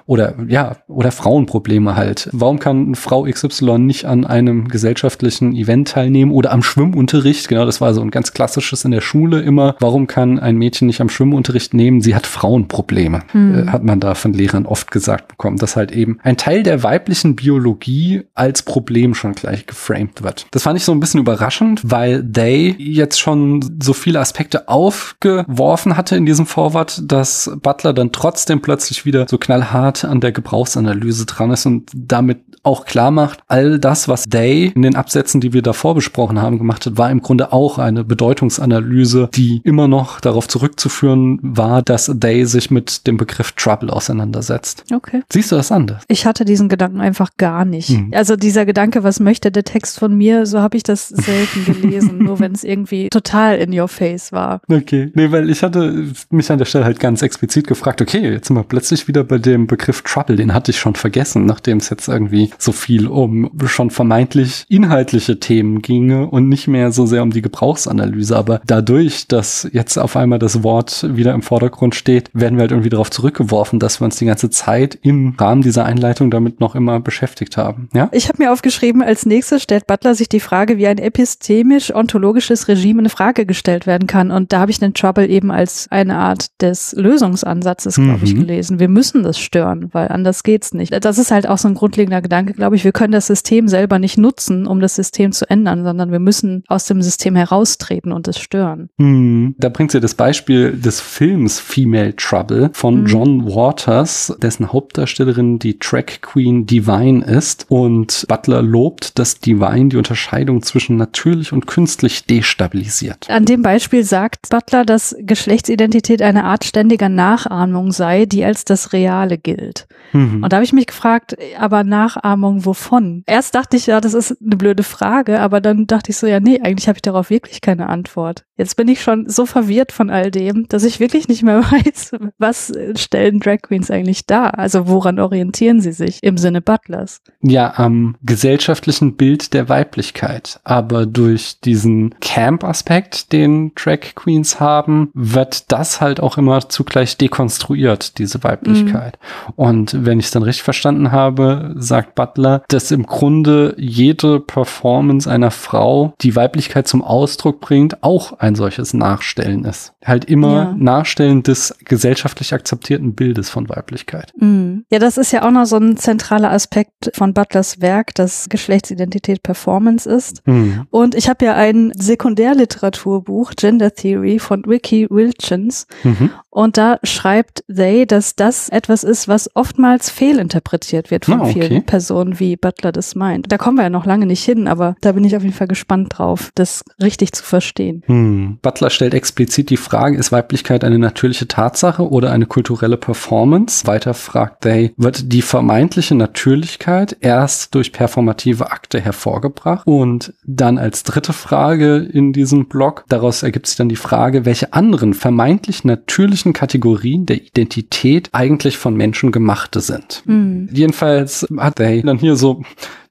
oder 0.07 0.35
ja, 0.47 0.77
oder 0.87 1.11
Frauenprobleme 1.11 1.95
halt. 1.95 2.29
Warum 2.31 2.59
kann 2.59 2.93
Frau 2.95 3.23
XY 3.23 3.79
nicht 3.79 4.05
an 4.05 4.25
einem 4.25 4.67
gesellschaftlichen 4.67 5.55
Event 5.55 5.89
teilnehmen 5.89 6.31
oder 6.31 6.51
am 6.51 6.61
Schwimmunterricht? 6.61 7.47
Genau, 7.47 7.65
das 7.65 7.81
war 7.81 7.93
so 7.93 8.01
ein 8.01 8.11
ganz 8.11 8.31
klassisches 8.31 8.85
in 8.85 8.91
der 8.91 9.01
Schule 9.01 9.41
immer. 9.41 9.75
Warum 9.79 10.05
kann 10.05 10.39
ein 10.39 10.57
Mädchen 10.57 10.85
nicht 10.85 11.01
am 11.01 11.09
Schwimmunterricht 11.09 11.73
nehmen? 11.73 12.01
Sie 12.01 12.13
hat 12.13 12.27
Frauenprobleme, 12.27 13.21
hm. 13.31 13.67
äh, 13.67 13.71
hat 13.71 13.83
man 13.83 13.99
da 13.99 14.13
von 14.13 14.33
Lehrern 14.33 14.67
oft 14.67 14.91
gesagt 14.91 15.27
bekommen, 15.27 15.57
dass 15.57 15.75
halt 15.75 15.91
eben 15.91 16.19
ein 16.21 16.37
Teil 16.37 16.61
der 16.61 16.83
weiblichen 16.83 17.35
Biologie 17.35 18.23
als 18.35 18.61
Problem 18.61 19.15
schon 19.15 19.33
gleich 19.33 19.65
geframed 19.65 20.21
wird. 20.21 20.45
Das 20.51 20.63
fand 20.63 20.77
ich 20.77 20.85
so 20.85 20.91
ein 20.91 20.99
bisschen 20.99 21.19
überraschend, 21.19 21.81
weil 21.83 22.23
They 22.31 22.75
jetzt 22.77 23.19
schon 23.19 23.79
so 23.81 23.93
viele 23.93 24.19
Aspekte 24.19 24.67
aufgeworfen 24.69 25.97
hatte 25.97 26.15
in 26.15 26.27
diesem 26.27 26.45
Vorwort, 26.45 27.01
dass 27.03 27.51
Butler 27.61 27.93
dann 27.93 28.11
trotzdem 28.11 28.61
plötzlich 28.61 29.05
wieder 29.05 29.25
so 29.27 29.39
knallhart 29.39 29.94
hart 29.95 30.11
an 30.11 30.19
der 30.19 30.31
Gebrauchsanalyse 30.31 31.25
dran 31.25 31.51
ist 31.51 31.65
und 31.65 31.89
damit 31.95 32.39
auch 32.63 32.85
klar 32.85 33.11
macht, 33.11 33.39
all 33.47 33.79
das, 33.79 34.07
was 34.07 34.23
Day 34.23 34.71
in 34.75 34.81
den 34.81 34.95
Absätzen, 34.95 35.39
die 35.39 35.53
wir 35.53 35.61
davor 35.61 35.93
besprochen 35.93 36.41
haben, 36.41 36.57
gemacht 36.57 36.85
hat, 36.85 36.97
war 36.97 37.11
im 37.11 37.21
Grunde 37.21 37.53
auch 37.53 37.77
eine 37.77 38.03
Bedeutungsanalyse, 38.03 39.29
die 39.33 39.61
immer 39.63 39.87
noch 39.87 40.19
darauf 40.19 40.47
zurückzuführen 40.47 41.39
war, 41.41 41.83
dass 41.83 42.11
Day 42.13 42.45
sich 42.45 42.71
mit 42.71 43.05
dem 43.05 43.17
Begriff 43.17 43.51
Trouble 43.51 43.91
auseinandersetzt. 43.91 44.85
Okay. 44.91 45.21
Siehst 45.31 45.51
du 45.51 45.55
das 45.55 45.71
anders? 45.71 46.03
Ich 46.07 46.25
hatte 46.25 46.43
diesen 46.43 46.69
Gedanken 46.69 47.01
einfach 47.01 47.29
gar 47.37 47.65
nicht. 47.65 47.89
Hm. 47.89 48.11
Also 48.13 48.35
dieser 48.35 48.65
Gedanke, 48.65 49.03
was 49.03 49.19
möchte 49.19 49.51
der 49.51 49.63
Text 49.63 49.99
von 49.99 50.15
mir, 50.17 50.47
so 50.47 50.59
habe 50.59 50.75
ich 50.75 50.83
das 50.83 51.09
selten 51.09 51.65
gelesen, 51.65 52.17
nur 52.17 52.39
wenn 52.39 52.53
es 52.53 52.63
irgendwie 52.63 53.09
total 53.09 53.57
in 53.57 53.77
your 53.77 53.87
face 53.87 54.31
war. 54.31 54.61
Okay. 54.67 55.11
Nee, 55.13 55.31
weil 55.31 55.51
ich 55.51 55.61
hatte 55.61 56.07
mich 56.31 56.51
an 56.51 56.57
der 56.57 56.65
Stelle 56.65 56.85
halt 56.85 56.99
ganz 56.99 57.21
explizit 57.21 57.67
gefragt, 57.67 58.01
okay, 58.01 58.31
jetzt 58.31 58.47
sind 58.47 58.55
wir 58.55 58.63
plötzlich 58.63 59.07
wieder 59.07 59.23
bei 59.23 59.37
dem 59.37 59.67
Begriff 59.67 59.84
Begriff 59.85 60.01
Trouble, 60.01 60.35
den 60.35 60.51
hatte 60.51 60.71
ich 60.71 60.79
schon 60.79 60.95
vergessen, 60.95 61.45
nachdem 61.45 61.77
es 61.77 61.91
jetzt 61.91 62.07
irgendwie 62.07 62.49
so 62.57 62.71
viel 62.71 63.05
um 63.05 63.51
schon 63.67 63.91
vermeintlich 63.91 64.65
inhaltliche 64.67 65.39
Themen 65.39 65.83
ginge 65.83 66.25
und 66.25 66.49
nicht 66.49 66.67
mehr 66.67 66.91
so 66.91 67.05
sehr 67.05 67.21
um 67.21 67.29
die 67.29 67.43
Gebrauchsanalyse. 67.43 68.35
Aber 68.35 68.61
dadurch, 68.65 69.27
dass 69.27 69.69
jetzt 69.73 69.99
auf 69.99 70.15
einmal 70.15 70.39
das 70.39 70.63
Wort 70.63 71.05
wieder 71.15 71.35
im 71.35 71.43
Vordergrund 71.43 71.93
steht, 71.93 72.31
werden 72.33 72.55
wir 72.55 72.61
halt 72.61 72.71
irgendwie 72.71 72.89
darauf 72.89 73.11
zurückgeworfen, 73.11 73.77
dass 73.77 74.01
wir 74.01 74.05
uns 74.05 74.15
die 74.15 74.25
ganze 74.25 74.49
Zeit 74.49 74.97
im 75.03 75.35
Rahmen 75.37 75.61
dieser 75.61 75.85
Einleitung 75.85 76.31
damit 76.31 76.59
noch 76.59 76.73
immer 76.73 76.99
beschäftigt 76.99 77.55
haben. 77.55 77.87
Ja? 77.93 78.09
Ich 78.11 78.27
habe 78.27 78.41
mir 78.41 78.51
aufgeschrieben, 78.51 79.03
als 79.03 79.27
nächstes 79.27 79.61
stellt 79.61 79.85
Butler 79.85 80.15
sich 80.15 80.29
die 80.29 80.39
Frage, 80.39 80.79
wie 80.79 80.87
ein 80.87 80.97
epistemisch-ontologisches 80.97 82.67
Regime 82.67 83.03
in 83.03 83.09
Frage 83.09 83.45
gestellt 83.45 83.85
werden 83.85 84.07
kann. 84.07 84.31
Und 84.31 84.51
da 84.51 84.61
habe 84.61 84.71
ich 84.71 84.79
den 84.79 84.95
Trouble 84.95 85.29
eben 85.29 85.51
als 85.51 85.85
eine 85.91 86.17
Art 86.17 86.47
des 86.59 86.93
Lösungsansatzes, 86.97 87.95
glaube 87.95 88.17
mhm. 88.17 88.23
ich, 88.23 88.33
gelesen. 88.33 88.79
Wir 88.79 88.89
müssen 88.89 89.21
das 89.21 89.37
stören 89.37 89.74
ändern, 89.75 89.89
weil 89.93 90.07
anders 90.09 90.43
geht's 90.43 90.73
nicht. 90.73 90.93
Das 91.03 91.17
ist 91.17 91.31
halt 91.31 91.47
auch 91.47 91.57
so 91.57 91.67
ein 91.67 91.75
grundlegender 91.75 92.21
Gedanke, 92.21 92.53
glaube 92.53 92.75
ich. 92.75 92.83
Wir 92.83 92.91
können 92.91 93.11
das 93.11 93.27
System 93.27 93.67
selber 93.67 93.99
nicht 93.99 94.17
nutzen, 94.17 94.67
um 94.67 94.79
das 94.79 94.95
System 94.95 95.31
zu 95.31 95.49
ändern, 95.49 95.83
sondern 95.83 96.11
wir 96.11 96.19
müssen 96.19 96.63
aus 96.67 96.85
dem 96.85 97.01
System 97.01 97.35
heraustreten 97.35 98.11
und 98.11 98.27
es 98.27 98.39
stören. 98.39 98.89
Hm. 98.97 99.55
Da 99.57 99.69
bringt 99.69 99.91
sie 99.91 99.99
das 99.99 100.15
Beispiel 100.15 100.73
des 100.73 100.99
Films 100.99 101.59
Female 101.59 102.15
Trouble 102.15 102.69
von 102.73 102.99
hm. 102.99 103.05
John 103.05 103.45
Waters, 103.45 104.35
dessen 104.41 104.71
Hauptdarstellerin 104.71 105.59
die 105.59 105.79
Track 105.79 106.21
Queen 106.21 106.65
Divine 106.65 107.25
ist. 107.25 107.65
Und 107.69 108.25
Butler 108.27 108.61
lobt, 108.61 109.17
dass 109.19 109.39
Divine 109.39 109.89
die 109.89 109.97
Unterscheidung 109.97 110.61
zwischen 110.61 110.97
natürlich 110.97 111.51
und 111.51 111.67
künstlich 111.67 112.25
destabilisiert. 112.25 113.29
An 113.29 113.45
dem 113.45 113.61
Beispiel 113.61 114.03
sagt 114.03 114.49
Butler, 114.49 114.85
dass 114.85 115.15
Geschlechtsidentität 115.19 116.21
eine 116.21 116.45
Art 116.45 116.63
ständiger 116.63 117.09
Nachahmung 117.09 117.91
sei, 117.91 118.25
die 118.25 118.43
als 118.43 118.65
das 118.65 118.93
Reale 118.93 119.37
gilt. 119.37 119.64
Bild. 119.65 119.87
Mhm. 120.13 120.43
Und 120.43 120.53
da 120.53 120.57
habe 120.57 120.63
ich 120.63 120.73
mich 120.73 120.87
gefragt, 120.87 121.35
aber 121.59 121.83
Nachahmung 121.83 122.65
wovon? 122.65 123.23
Erst 123.25 123.55
dachte 123.55 123.77
ich 123.77 123.87
ja, 123.87 123.99
das 123.99 124.13
ist 124.13 124.37
eine 124.41 124.55
blöde 124.55 124.83
Frage, 124.83 125.39
aber 125.39 125.61
dann 125.61 125.87
dachte 125.87 126.11
ich 126.11 126.17
so, 126.17 126.27
ja, 126.27 126.39
nee, 126.39 126.59
eigentlich 126.61 126.87
habe 126.87 126.97
ich 126.97 127.01
darauf 127.01 127.29
wirklich 127.29 127.61
keine 127.61 127.89
Antwort. 127.89 128.45
Jetzt 128.57 128.77
bin 128.77 128.87
ich 128.87 129.01
schon 129.01 129.27
so 129.27 129.45
verwirrt 129.45 129.91
von 129.91 130.09
all 130.09 130.31
dem, 130.31 130.67
dass 130.69 130.83
ich 130.83 130.99
wirklich 130.99 131.27
nicht 131.27 131.43
mehr 131.43 131.61
weiß, 131.71 132.11
was 132.37 132.71
stellen 132.95 133.39
Drag 133.39 133.61
Queens 133.63 133.91
eigentlich 133.91 134.25
dar? 134.25 134.57
Also 134.57 134.87
woran 134.87 135.19
orientieren 135.19 135.81
sie 135.81 135.91
sich 135.91 136.19
im 136.21 136.37
Sinne 136.37 136.61
Butlers? 136.61 137.21
Ja, 137.41 137.73
am 137.77 138.15
gesellschaftlichen 138.21 139.15
Bild 139.15 139.53
der 139.53 139.67
Weiblichkeit. 139.67 140.59
Aber 140.63 141.05
durch 141.05 141.59
diesen 141.59 142.15
Camp-Aspekt, 142.21 143.33
den 143.33 143.73
Drag 143.75 144.15
Queens 144.15 144.59
haben, 144.59 145.09
wird 145.13 145.71
das 145.71 145.99
halt 145.99 146.19
auch 146.19 146.37
immer 146.37 146.69
zugleich 146.69 147.17
dekonstruiert, 147.17 148.17
diese 148.19 148.43
Weiblichkeit. 148.43 149.17
Mhm. 149.21 149.53
Und 149.55 150.05
wenn 150.05 150.19
ich 150.19 150.25
es 150.25 150.31
dann 150.31 150.43
richtig 150.43 150.63
verstanden 150.63 151.11
habe, 151.11 151.73
sagt 151.77 152.15
Butler, 152.15 152.63
dass 152.67 152.91
im 152.91 153.05
Grunde 153.05 153.75
jede 153.77 154.39
Performance 154.39 155.29
einer 155.29 155.51
Frau, 155.51 156.13
die 156.21 156.35
Weiblichkeit 156.35 156.87
zum 156.87 157.01
Ausdruck 157.01 157.61
bringt, 157.61 158.03
auch 158.03 158.39
ein 158.39 158.55
solches 158.55 158.93
Nachstellen 158.93 159.65
ist. 159.65 159.93
Halt 160.03 160.25
immer 160.25 160.55
ja. 160.55 160.75
Nachstellen 160.77 161.43
des 161.43 161.75
gesellschaftlich 161.83 162.53
akzeptierten 162.53 163.15
Bildes 163.15 163.49
von 163.49 163.69
Weiblichkeit. 163.69 164.31
Mhm. 164.37 164.85
Ja, 164.91 164.99
das 164.99 165.17
ist 165.17 165.31
ja 165.31 165.45
auch 165.45 165.51
noch 165.51 165.65
so 165.65 165.77
ein 165.77 165.97
zentraler 165.97 166.51
Aspekt 166.51 167.11
von 167.13 167.33
Butlers 167.33 167.81
Werk, 167.81 168.13
dass 168.15 168.49
Geschlechtsidentität 168.49 169.43
Performance 169.43 170.09
ist. 170.09 170.45
Mhm. 170.45 170.85
Und 170.89 171.15
ich 171.15 171.29
habe 171.29 171.45
ja 171.45 171.55
ein 171.55 171.91
Sekundärliteraturbuch, 171.95 173.53
Gender 173.55 173.93
Theory, 173.93 174.39
von 174.39 174.63
Ricky 174.65 175.07
Wilchens. 175.09 175.87
Mhm. 176.03 176.29
Und 176.55 176.77
da 176.77 176.99
schreibt 177.03 177.65
They, 177.67 178.05
dass 178.05 178.37
das 178.37 178.69
etwas 178.69 179.03
ist, 179.03 179.27
was 179.27 179.53
oftmals 179.57 180.09
fehlinterpretiert 180.09 181.11
wird 181.11 181.25
von 181.25 181.41
oh, 181.41 181.43
okay. 181.43 181.67
vielen 181.67 181.85
Personen, 181.85 182.39
wie 182.39 182.55
Butler 182.55 182.93
das 182.93 183.13
meint. 183.13 183.51
Da 183.51 183.57
kommen 183.57 183.75
wir 183.75 183.83
ja 183.83 183.89
noch 183.89 184.05
lange 184.05 184.25
nicht 184.25 184.45
hin, 184.45 184.69
aber 184.69 184.95
da 185.01 185.11
bin 185.11 185.25
ich 185.25 185.35
auf 185.35 185.43
jeden 185.43 185.53
Fall 185.53 185.67
gespannt 185.67 186.17
drauf, 186.17 186.51
das 186.55 186.85
richtig 187.03 187.33
zu 187.33 187.43
verstehen. 187.43 188.03
Hm. 188.05 188.59
Butler 188.61 188.89
stellt 188.89 189.13
explizit 189.13 189.69
die 189.69 189.75
Frage, 189.75 190.17
ist 190.17 190.31
Weiblichkeit 190.31 190.85
eine 190.85 190.97
natürliche 190.97 191.45
Tatsache 191.49 192.09
oder 192.09 192.31
eine 192.31 192.45
kulturelle 192.45 192.95
Performance? 192.95 193.85
Weiter 193.85 194.13
fragt 194.13 194.61
They, 194.61 194.93
wird 194.95 195.33
die 195.33 195.41
vermeintliche 195.41 196.15
Natürlichkeit 196.15 197.17
erst 197.19 197.75
durch 197.75 197.91
performative 197.91 198.71
Akte 198.71 199.01
hervorgebracht? 199.01 199.85
Und 199.85 200.33
dann 200.45 200.77
als 200.77 201.03
dritte 201.03 201.33
Frage 201.33 201.97
in 201.97 202.31
diesem 202.31 202.69
Blog, 202.69 203.03
daraus 203.09 203.43
ergibt 203.43 203.67
sich 203.67 203.75
dann 203.75 203.89
die 203.89 203.97
Frage, 203.97 204.45
welche 204.45 204.71
anderen 204.71 205.13
vermeintlich 205.13 205.83
natürlichen 205.83 206.44
Kategorien 206.53 207.25
der 207.25 207.37
Identität 207.37 208.29
eigentlich 208.31 208.77
von 208.77 208.95
Menschen 208.95 209.31
gemachte 209.31 209.81
sind. 209.81 210.23
Mhm. 210.25 210.69
Jedenfalls 210.71 211.47
hat 211.57 211.77
They 211.77 212.01
dann 212.01 212.17
hier 212.17 212.35
so 212.35 212.63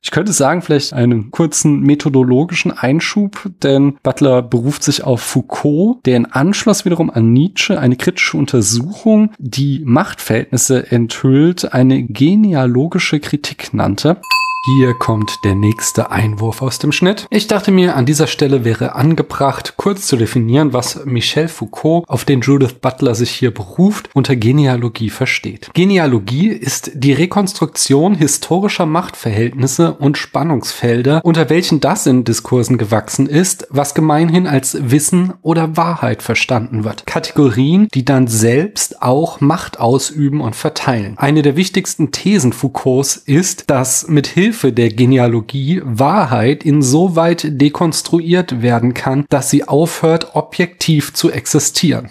ich 0.04 0.10
könnte 0.10 0.34
sagen, 0.34 0.60
vielleicht 0.60 0.92
einen 0.92 1.30
kurzen 1.30 1.80
methodologischen 1.80 2.72
Einschub, 2.72 3.48
denn 3.62 3.96
Butler 4.02 4.42
beruft 4.42 4.82
sich 4.82 5.02
auf 5.02 5.22
Foucault, 5.22 6.04
der 6.04 6.18
in 6.18 6.26
Anschluss 6.26 6.84
wiederum 6.84 7.08
an 7.08 7.32
Nietzsche 7.32 7.80
eine 7.80 7.96
kritische 7.96 8.36
Untersuchung, 8.36 9.30
die 9.38 9.80
Machtverhältnisse 9.82 10.90
enthüllt, 10.92 11.72
eine 11.72 12.02
genealogische 12.02 13.18
Kritik 13.18 13.72
nannte. 13.72 14.18
Hier 14.66 14.94
kommt 14.94 15.44
der 15.44 15.54
nächste 15.54 16.10
Einwurf 16.10 16.62
aus 16.62 16.78
dem 16.78 16.90
Schnitt. 16.90 17.26
Ich 17.28 17.48
dachte 17.48 17.70
mir, 17.70 17.96
an 17.96 18.06
dieser 18.06 18.26
Stelle 18.26 18.64
wäre 18.64 18.94
angebracht, 18.94 19.74
kurz 19.76 20.06
zu 20.06 20.16
definieren, 20.16 20.72
was 20.72 21.04
Michel 21.04 21.48
Foucault, 21.48 22.08
auf 22.08 22.24
den 22.24 22.40
Judith 22.40 22.76
Butler 22.80 23.14
sich 23.14 23.30
hier 23.30 23.52
beruft, 23.52 24.08
unter 24.14 24.36
Genealogie 24.36 25.10
versteht. 25.10 25.68
Genealogie 25.74 26.48
ist 26.48 26.92
die 26.94 27.12
Rekonstruktion 27.12 28.14
historischer 28.14 28.86
Machtverhältnisse 28.86 29.92
und 29.92 30.16
Spannungsfelder, 30.16 31.20
unter 31.22 31.50
welchen 31.50 31.80
das 31.80 32.06
in 32.06 32.24
Diskursen 32.24 32.78
gewachsen 32.78 33.26
ist, 33.26 33.66
was 33.68 33.92
gemeinhin 33.92 34.46
als 34.46 34.78
Wissen 34.80 35.34
oder 35.42 35.76
Wahrheit 35.76 36.22
verstanden 36.22 36.84
wird. 36.84 37.04
Kategorien, 37.04 37.88
die 37.92 38.06
dann 38.06 38.28
selbst 38.28 39.02
auch 39.02 39.42
Macht 39.42 39.78
ausüben 39.78 40.40
und 40.40 40.56
verteilen. 40.56 41.18
Eine 41.18 41.42
der 41.42 41.56
wichtigsten 41.56 42.12
Thesen 42.12 42.54
Foucaults 42.54 43.16
ist, 43.16 43.68
dass 43.68 44.08
mit 44.08 44.26
Hilfe 44.26 44.53
Hilfe 44.54 44.72
der 44.72 44.90
Genealogie 44.90 45.82
Wahrheit 45.84 46.64
insoweit 46.64 47.60
dekonstruiert 47.60 48.62
werden 48.62 48.94
kann, 48.94 49.24
dass 49.28 49.50
sie 49.50 49.66
aufhört, 49.66 50.36
objektiv 50.36 51.12
zu 51.12 51.32
existieren. 51.32 52.08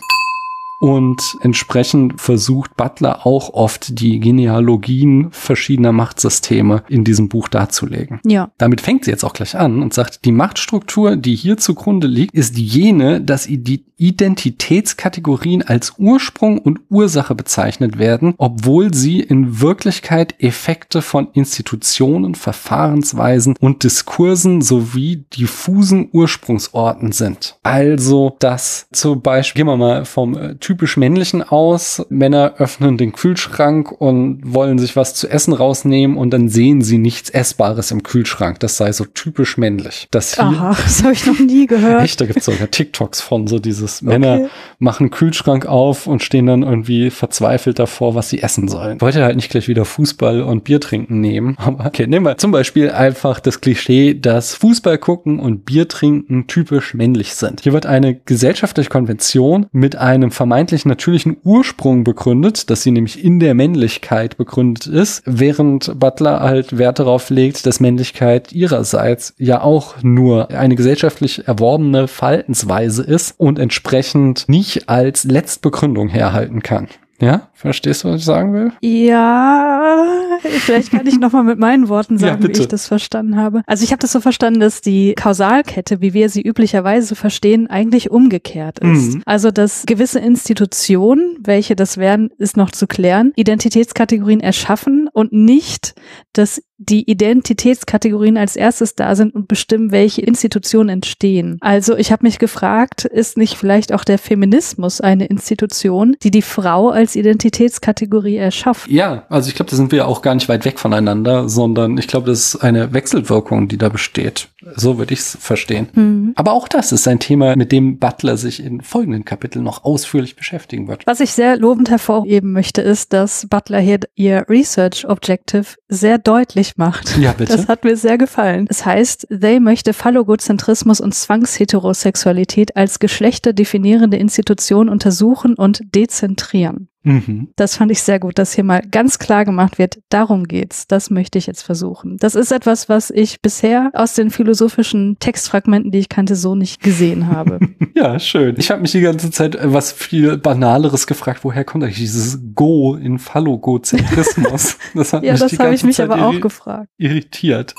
Und 0.84 1.38
entsprechend 1.40 2.20
versucht 2.20 2.76
Butler 2.76 3.26
auch 3.26 3.54
oft 3.54 4.02
die 4.02 4.20
Genealogien 4.20 5.30
verschiedener 5.32 5.94
Machtsysteme 5.94 6.84
in 6.90 7.06
diesem 7.06 7.30
Buch 7.30 7.48
darzulegen. 7.48 8.20
Ja. 8.26 8.52
Damit 8.58 8.82
fängt 8.82 9.06
sie 9.06 9.12
jetzt 9.12 9.24
auch 9.24 9.32
gleich 9.32 9.56
an 9.56 9.82
und 9.82 9.94
sagt, 9.94 10.26
die 10.26 10.34
Machtstruktur, 10.34 11.16
die 11.16 11.36
hier 11.36 11.56
zugrunde 11.56 12.08
liegt, 12.08 12.36
ist 12.36 12.58
jene, 12.58 13.22
dass 13.22 13.48
die 13.50 13.86
Identitätskategorien 14.04 15.62
als 15.62 15.94
Ursprung 15.98 16.58
und 16.58 16.82
Ursache 16.90 17.36
bezeichnet 17.36 17.98
werden, 17.98 18.34
obwohl 18.38 18.94
sie 18.94 19.22
in 19.22 19.62
Wirklichkeit 19.62 20.36
Effekte 20.40 21.02
von 21.02 21.30
Institutionen, 21.32 22.36
Verfahrensweisen 22.36 23.56
und 23.62 23.84
Diskursen 23.84 24.62
sowie 24.62 25.24
diffusen 25.38 26.10
Ursprungsorten 26.12 27.14
sind. 27.14 27.58
Also, 27.64 28.36
dass 28.40 28.88
zum 28.92 29.22
Beispiel, 29.22 29.62
gehen 29.62 29.68
wir 29.68 29.78
mal 29.78 30.04
vom 30.04 30.38
äh, 30.38 30.60
typisch 30.74 30.98
männlichen 30.98 31.44
aus. 31.44 32.04
Männer 32.10 32.56
öffnen 32.58 32.98
den 32.98 33.12
Kühlschrank 33.12 33.92
und 33.92 34.42
wollen 34.44 34.80
sich 34.80 34.96
was 34.96 35.14
zu 35.14 35.30
essen 35.30 35.54
rausnehmen 35.54 36.18
und 36.18 36.32
dann 36.32 36.50
sehen 36.50 36.82
sie 36.82 36.98
nichts 36.98 37.30
Essbares 37.30 37.92
im 37.92 38.02
Kühlschrank. 38.02 38.60
Das 38.60 38.78
sei 38.78 38.92
so 38.92 39.06
typisch 39.06 39.60
männlich. 39.60 40.08
Das 40.10 40.34
hier, 40.34 40.46
Aha, 40.46 40.76
das 40.84 41.04
habe 41.04 41.14
ich 41.14 41.28
noch 41.28 41.38
nie 41.38 41.68
gehört. 41.68 42.02
Echt, 42.02 42.20
da 42.20 42.26
gibt 42.26 42.40
es 42.40 42.46
sogar 42.46 42.72
TikToks 42.72 43.22
von 43.22 43.46
so 43.46 43.60
dieses 43.60 44.02
Männer 44.02 44.34
okay. 44.34 44.48
machen 44.80 45.12
Kühlschrank 45.12 45.68
auf 45.68 46.08
und 46.08 46.24
stehen 46.24 46.48
dann 46.48 46.64
irgendwie 46.64 47.12
verzweifelt 47.12 47.78
davor, 47.78 48.16
was 48.16 48.32
sie 48.32 48.42
essen 48.42 48.68
sollen. 48.68 48.96
Ich 48.96 49.02
wollte 49.04 49.24
halt 49.24 49.36
nicht 49.36 49.52
gleich 49.52 49.68
wieder 49.68 49.86
Fußball 49.86 50.42
und 50.42 50.64
Bier 50.64 50.80
trinken 50.80 51.22
nehmen, 51.22 51.56
aber 51.60 51.86
okay, 51.86 52.08
nehmen 52.08 52.26
wir 52.26 52.38
zum 52.40 52.50
Beispiel 52.50 52.90
einfach 52.90 53.40
das 53.40 53.62
Klischee, 53.62 54.16
dass 54.16 54.56
Fußball 54.56 54.98
gucken 54.98 55.38
und 55.38 55.66
Bier 55.66 55.88
trinken 55.88 56.48
typisch 56.48 56.96
männlich 56.96 57.36
sind. 57.36 57.62
Hier 57.62 57.74
wird 57.74 57.86
eine 57.86 58.16
gesellschaftliche 58.16 58.90
Konvention 58.90 59.68
mit 59.72 59.98
einem 59.98 60.32
vermeintlichen 60.32 60.53
vermeintlich 60.54 60.86
natürlichen 60.86 61.38
Ursprung 61.44 62.04
begründet, 62.04 62.70
dass 62.70 62.84
sie 62.84 62.92
nämlich 62.92 63.24
in 63.24 63.40
der 63.40 63.56
Männlichkeit 63.56 64.38
begründet 64.38 64.86
ist, 64.86 65.24
während 65.26 66.00
Butler 66.00 66.42
halt 66.42 66.78
Wert 66.78 67.00
darauf 67.00 67.32
legt, 67.32 67.66
dass 67.66 67.80
Männlichkeit 67.80 68.54
ihrerseits 68.54 69.34
ja 69.40 69.64
auch 69.64 70.04
nur 70.04 70.52
eine 70.52 70.76
gesellschaftlich 70.76 71.48
erworbene 71.48 72.08
Verhaltensweise 72.08 73.02
ist 73.02 73.34
und 73.40 73.58
entsprechend 73.58 74.48
nicht 74.48 74.90
als 74.90 75.24
Letztbegründung 75.24 76.08
herhalten 76.10 76.62
kann. 76.62 76.88
Ja, 77.22 77.50
verstehst 77.54 78.04
du, 78.04 78.10
was 78.10 78.22
ich 78.22 78.26
sagen 78.26 78.54
will? 78.54 78.72
Ja, 78.82 80.04
vielleicht 80.42 80.92
kann 80.92 81.08
ich 81.08 81.18
nochmal 81.20 81.44
mit 81.44 81.60
meinen 81.60 81.88
Worten 81.88 82.18
sagen, 82.18 82.42
ja, 82.42 82.48
wie 82.48 82.52
ich 82.52 82.68
das 82.68 82.88
verstanden 82.88 83.38
habe. 83.38 83.62
Also 83.66 83.84
ich 83.84 83.92
habe 83.92 84.00
das 84.00 84.12
so 84.12 84.20
verstanden, 84.20 84.60
dass 84.60 84.82
die 84.82 85.14
Kausalkette, 85.14 86.02
wie 86.02 86.14
wir 86.14 86.30
sie 86.30 86.42
üblicherweise 86.42 87.16
verstehen, 87.16 87.68
eigentlich 87.68 88.12
umgekehrt 88.12 88.80
ist. 88.80 89.16
Mhm. 89.16 89.24
Also 89.26 89.52
dass 89.52 89.86
gewisse 89.86 90.20
Institutionen, 90.20 91.38
welche 91.40 91.76
das 91.76 91.98
wären, 91.98 92.30
ist 92.38 92.58
noch 92.58 92.72
zu 92.72 92.88
klären, 92.88 93.32
Identitätskategorien 93.36 94.40
erschaffen 94.40 95.03
und 95.14 95.32
nicht, 95.32 95.96
dass 96.34 96.62
die 96.78 97.10
Identitätskategorien 97.10 98.38
als 98.38 98.56
erstes 98.56 98.96
da 98.96 99.16
sind 99.16 99.34
und 99.34 99.48
bestimmen, 99.48 99.92
welche 99.92 100.22
Institutionen 100.22 100.90
entstehen. 100.90 101.58
Also 101.62 101.96
ich 101.96 102.12
habe 102.12 102.26
mich 102.26 102.40
gefragt, 102.40 103.06
ist 103.06 103.38
nicht 103.38 103.56
vielleicht 103.56 103.94
auch 103.94 104.04
der 104.04 104.18
Feminismus 104.18 105.00
eine 105.00 105.28
Institution, 105.28 106.18
die 106.24 106.32
die 106.32 106.42
Frau 106.42 106.90
als 106.90 107.16
Identitätskategorie 107.16 108.36
erschafft? 108.36 108.90
Ja, 108.90 109.26
also 109.30 109.50
ich 109.50 109.56
glaube, 109.56 109.70
da 109.70 109.78
sind 109.78 109.92
wir 109.92 110.08
auch 110.08 110.22
gar 110.22 110.36
nicht 110.36 110.50
weit 110.50 110.66
weg 110.66 110.80
voneinander, 110.80 111.48
sondern 111.48 111.98
ich 111.98 112.08
glaube, 112.08 112.28
das 112.28 112.56
ist 112.56 112.56
eine 112.58 112.92
Wechselwirkung, 112.92 113.68
die 113.68 113.78
da 113.78 113.90
besteht. 113.90 114.50
So 114.76 114.98
würde 114.98 115.14
ich 115.14 115.20
es 115.20 115.38
verstehen. 115.40 115.88
Mhm. 115.94 116.34
Aber 116.36 116.54
auch 116.54 116.68
das 116.68 116.92
ist 116.92 117.08
ein 117.08 117.20
Thema, 117.20 117.56
mit 117.56 117.72
dem 117.72 118.00
Butler 118.00 118.36
sich 118.38 118.62
in 118.62 118.82
folgenden 118.82 119.26
Kapiteln 119.26 119.64
noch 119.64 119.84
ausführlich 119.84 120.36
beschäftigen 120.36 120.88
wird. 120.88 121.06
Was 121.06 121.20
ich 121.20 121.32
sehr 121.32 121.58
lobend 121.58 121.90
hervorheben 121.90 122.52
möchte, 122.52 122.82
ist, 122.82 123.14
dass 123.14 123.48
Butler 123.50 123.80
hier 123.80 124.00
ihr 124.16 124.46
Research 124.50 125.03
Objective 125.06 125.76
sehr 125.88 126.18
deutlich 126.18 126.78
macht. 126.78 127.18
Ja, 127.18 127.34
bitte. 127.34 127.56
Das 127.56 127.68
hat 127.68 127.84
mir 127.84 127.96
sehr 127.96 128.18
gefallen. 128.18 128.68
Es 128.70 128.86
heißt, 128.86 129.28
They 129.30 129.60
möchte 129.60 129.94
Phallogozentrismus 129.94 131.02
und 131.02 131.14
Zwangsheterosexualität 131.14 132.76
als 132.76 133.00
geschlechterdefinierende 133.00 134.18
Institution 134.18 134.90
untersuchen 134.90 135.56
und 135.56 135.82
dezentrieren. 135.96 136.90
Mhm. 137.04 137.50
Das 137.56 137.76
fand 137.76 137.92
ich 137.92 138.02
sehr 138.02 138.20
gut, 138.20 138.40
dass 138.40 138.54
hier 138.54 138.64
mal 138.64 138.82
ganz 138.82 139.20
klar 139.20 139.46
gemacht 139.46 139.78
wird, 139.78 140.00
darum 140.10 140.46
geht's. 140.46 140.88
Das 140.88 141.10
möchte 141.10 141.38
ich 141.38 141.48
jetzt 141.48 141.62
versuchen. 141.62 142.18
Das 142.18 142.36
ist 142.36 142.52
etwas, 142.52 142.90
was 142.90 143.10
ich 143.10 143.42
bisher 143.42 143.92
aus 143.94 144.14
den 144.14 144.32
philosophischen 144.32 145.18
Textfragmenten, 145.20 145.92
die 145.92 146.00
ich 146.00 146.10
kannte, 146.10 146.36
so 146.36 146.56
nicht 146.56 146.82
gesehen 146.82 147.28
habe. 147.28 147.60
ja, 147.96 148.18
schön. 148.20 148.56
Ich 148.58 148.72
habe 148.72 148.82
mich 148.82 148.92
die 148.92 149.02
ganze 149.02 149.32
Zeit 149.32 149.56
äh, 149.56 149.74
was 149.74 149.92
viel 149.92 150.38
Banaleres 150.38 151.08
gefragt, 151.08 151.44
woher 151.44 151.66
kommt 151.66 151.84
eigentlich 151.84 151.98
dieses 151.98 152.40
Go 152.56 152.96
in 152.96 153.20
Phallogozentrismus? 153.20 154.78
Das 154.94 155.12
hat 155.12 155.24
ja, 155.24 155.34
mich 155.34 155.42
das 155.42 155.60
habe 155.60 155.74
ich 155.74 155.84
mich 155.84 155.96
Zeit 155.96 156.10
aber 156.10 156.28
auch 156.28 156.40
gefragt. 156.40 156.88
Irritiert. 156.98 157.74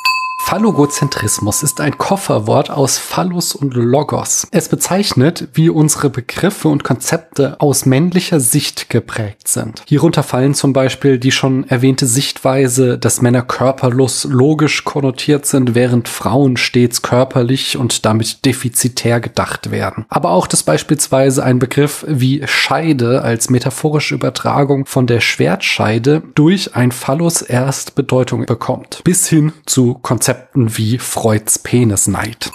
Phallogozentrismus 0.47 1.63
ist 1.63 1.81
ein 1.81 1.97
Kofferwort 1.97 2.71
aus 2.71 2.99
Phallus 2.99 3.55
und 3.55 3.73
Logos. 3.73 4.47
Es 4.51 4.69
bezeichnet, 4.69 5.49
wie 5.55 5.71
unsere 5.71 6.11
Begriffe 6.11 6.69
und 6.69 6.85
Konzepte 6.85 7.59
aus 7.63 7.87
männlicher 7.87 8.41
Sicht 8.41 8.91
geprägt 8.91 9.49
sind. 9.49 9.83
Hierunter 9.87 10.23
fallen 10.23 10.53
zum 10.53 10.75
Beispiel 10.75 11.19
die 11.19 11.33
schon 11.33 11.67
erwähnte 11.69 12.05
Sichtweise, 12.05 12.99
dass 12.99 13.23
Männer 13.23 13.41
körperlos 13.41 14.25
logisch 14.25 14.85
konnotiert 14.85 15.47
sind, 15.47 15.75
während 15.75 16.09
Frauen 16.09 16.59
stets 16.59 17.01
körperlich 17.01 17.79
und 17.79 18.05
damit 18.05 18.45
defizitär 18.45 19.21
gedacht 19.21 19.71
werden. 19.71 20.05
Aber 20.11 20.33
auch, 20.33 20.47
dass 20.47 20.63
beispielsweise 20.63 21.43
ein 21.43 21.59
Begriff 21.59 22.05
wie 22.07 22.43
Scheide 22.47 23.23
als 23.23 23.49
metaphorische 23.49 24.15
Übertragung 24.15 24.85
von 24.85 25.07
der 25.07 25.21
Schwertscheide 25.21 26.23
durch 26.35 26.77
ein 26.77 26.93
Phallus 26.93 27.41
erst 27.41 27.95
Bedeutung 27.95 28.45
bekommt. 28.45 29.01
Bis 29.05 29.27
hin 29.27 29.55
zu 29.65 29.95
Konzepten 29.95 30.34
Konzepten 30.35 30.77
wie 30.77 30.99
Freuds 30.99 31.59
Penisneid. 31.59 32.51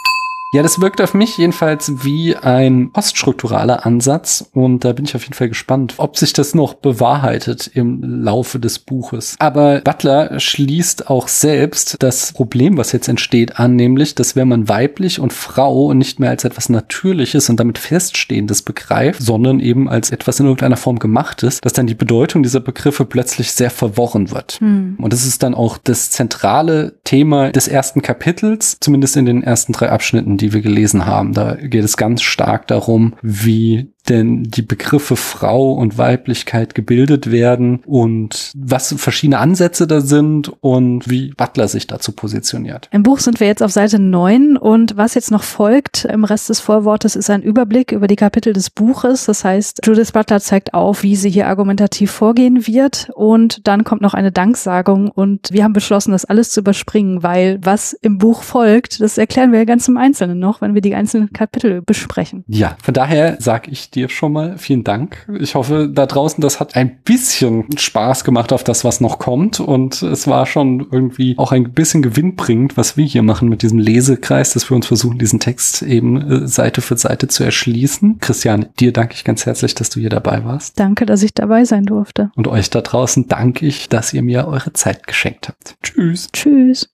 Ja, 0.51 0.63
das 0.63 0.81
wirkt 0.81 0.99
auf 0.99 1.13
mich 1.13 1.37
jedenfalls 1.37 2.03
wie 2.03 2.35
ein 2.35 2.91
poststrukturaler 2.91 3.85
Ansatz 3.85 4.49
und 4.51 4.83
da 4.83 4.93
bin 4.93 5.05
ich 5.05 5.15
auf 5.15 5.21
jeden 5.21 5.35
Fall 5.35 5.49
gespannt, 5.49 5.93
ob 5.97 6.17
sich 6.17 6.33
das 6.33 6.55
noch 6.55 6.73
bewahrheitet 6.73 7.69
im 7.71 8.01
Laufe 8.01 8.59
des 8.59 8.79
Buches. 8.79 9.35
Aber 9.37 9.81
Butler 9.81 10.39
schließt 10.39 11.07
auch 11.07 11.27
selbst 11.27 11.97
das 11.99 12.33
Problem, 12.33 12.77
was 12.77 12.93
jetzt 12.93 13.07
entsteht, 13.07 13.59
an, 13.59 13.75
nämlich, 13.75 14.15
dass 14.15 14.35
wenn 14.35 14.47
man 14.47 14.67
weiblich 14.67 15.19
und 15.19 15.33
Frau 15.33 15.93
nicht 15.93 16.19
mehr 16.19 16.31
als 16.31 16.45
etwas 16.45 16.67
Natürliches 16.67 17.47
und 17.51 17.59
damit 17.59 17.77
Feststehendes 17.77 18.63
begreift, 18.63 19.21
sondern 19.21 19.59
eben 19.59 19.87
als 19.87 20.09
etwas 20.09 20.39
in 20.39 20.47
irgendeiner 20.47 20.77
Form 20.77 20.97
gemachtes, 20.97 21.61
dass 21.61 21.73
dann 21.73 21.85
die 21.85 21.93
Bedeutung 21.93 22.41
dieser 22.41 22.59
Begriffe 22.59 23.05
plötzlich 23.05 23.51
sehr 23.51 23.69
verworren 23.69 24.31
wird. 24.31 24.53
Hm. 24.53 24.97
Und 24.99 25.13
das 25.13 25.27
ist 25.27 25.43
dann 25.43 25.53
auch 25.53 25.77
das 25.77 26.09
zentrale 26.09 26.95
Thema 27.03 27.51
des 27.51 27.67
ersten 27.67 28.01
Kapitels, 28.01 28.77
zumindest 28.79 29.15
in 29.15 29.27
den 29.27 29.43
ersten 29.43 29.73
drei 29.73 29.91
Abschnitten 29.91 30.38
die 30.41 30.53
wir 30.53 30.61
gelesen 30.61 31.05
haben. 31.05 31.33
Da 31.33 31.55
geht 31.55 31.83
es 31.83 31.97
ganz 31.97 32.21
stark 32.21 32.67
darum, 32.67 33.15
wie 33.21 33.93
denn 34.09 34.43
die 34.43 34.61
Begriffe 34.61 35.15
Frau 35.15 35.73
und 35.73 35.97
Weiblichkeit 35.97 36.75
gebildet 36.75 37.31
werden 37.31 37.81
und 37.85 38.51
was 38.55 38.93
verschiedene 38.97 39.39
Ansätze 39.39 39.87
da 39.87 40.01
sind 40.01 40.51
und 40.61 41.09
wie 41.09 41.31
Butler 41.35 41.67
sich 41.67 41.87
dazu 41.87 42.11
positioniert. 42.11 42.89
Im 42.91 43.03
Buch 43.03 43.19
sind 43.19 43.39
wir 43.39 43.47
jetzt 43.47 43.63
auf 43.63 43.71
Seite 43.71 43.99
9 43.99 44.57
und 44.57 44.97
was 44.97 45.13
jetzt 45.13 45.31
noch 45.31 45.43
folgt 45.43 46.05
im 46.05 46.23
Rest 46.23 46.49
des 46.49 46.59
Vorwortes 46.59 47.15
ist 47.15 47.29
ein 47.29 47.41
Überblick 47.41 47.91
über 47.91 48.07
die 48.07 48.15
Kapitel 48.15 48.53
des 48.53 48.69
Buches. 48.69 49.25
Das 49.25 49.43
heißt, 49.43 49.81
Judith 49.85 50.11
Butler 50.11 50.39
zeigt 50.39 50.73
auf, 50.73 51.03
wie 51.03 51.15
sie 51.15 51.29
hier 51.29 51.47
argumentativ 51.47 52.11
vorgehen 52.11 52.67
wird 52.67 53.09
und 53.13 53.67
dann 53.67 53.83
kommt 53.83 54.01
noch 54.01 54.13
eine 54.13 54.31
Danksagung 54.31 55.09
und 55.09 55.49
wir 55.51 55.63
haben 55.63 55.73
beschlossen, 55.73 56.11
das 56.11 56.25
alles 56.25 56.51
zu 56.51 56.61
überspringen, 56.61 57.23
weil 57.23 57.59
was 57.61 57.93
im 57.93 58.17
Buch 58.17 58.43
folgt, 58.43 59.01
das 59.01 59.17
erklären 59.17 59.51
wir 59.51 59.59
ja 59.59 59.65
ganz 59.65 59.87
im 59.87 59.97
Einzelnen 59.97 60.39
noch, 60.39 60.61
wenn 60.61 60.73
wir 60.73 60.81
die 60.81 60.95
einzelnen 60.95 61.33
Kapitel 61.33 61.81
besprechen. 61.81 62.43
Ja, 62.47 62.75
von 62.81 62.93
daher 62.93 63.37
sage 63.39 63.71
ich 63.71 63.91
dir 63.91 63.98
dir 63.99 64.09
schon 64.09 64.33
mal 64.33 64.57
vielen 64.57 64.83
Dank. 64.83 65.27
Ich 65.39 65.55
hoffe, 65.55 65.89
da 65.91 66.05
draußen, 66.05 66.41
das 66.41 66.59
hat 66.59 66.75
ein 66.75 66.99
bisschen 67.03 67.65
Spaß 67.77 68.23
gemacht 68.23 68.53
auf 68.53 68.63
das, 68.63 68.83
was 68.83 69.01
noch 69.01 69.19
kommt. 69.19 69.59
Und 69.59 70.01
es 70.01 70.27
war 70.27 70.45
schon 70.45 70.87
irgendwie 70.91 71.35
auch 71.37 71.51
ein 71.51 71.71
bisschen 71.71 72.01
gewinnbringend, 72.01 72.77
was 72.77 72.97
wir 72.97 73.05
hier 73.05 73.23
machen 73.23 73.49
mit 73.49 73.61
diesem 73.61 73.79
Lesekreis, 73.79 74.53
dass 74.53 74.69
wir 74.69 74.75
uns 74.75 74.87
versuchen, 74.87 75.17
diesen 75.17 75.39
Text 75.39 75.81
eben 75.81 76.21
äh, 76.21 76.47
Seite 76.47 76.81
für 76.81 76.97
Seite 76.97 77.27
zu 77.27 77.43
erschließen. 77.43 78.19
Christian, 78.19 78.67
dir 78.79 78.93
danke 78.93 79.15
ich 79.15 79.23
ganz 79.23 79.45
herzlich, 79.45 79.75
dass 79.75 79.89
du 79.89 79.99
hier 79.99 80.09
dabei 80.09 80.43
warst. 80.45 80.79
Danke, 80.79 81.05
dass 81.05 81.23
ich 81.23 81.33
dabei 81.33 81.65
sein 81.65 81.85
durfte. 81.85 82.31
Und 82.35 82.47
euch 82.47 82.69
da 82.69 82.81
draußen 82.81 83.27
danke 83.27 83.65
ich, 83.65 83.89
dass 83.89 84.13
ihr 84.13 84.23
mir 84.23 84.47
eure 84.47 84.73
Zeit 84.73 85.07
geschenkt 85.07 85.49
habt. 85.49 85.75
Tschüss. 85.83 86.29
Tschüss. 86.31 86.87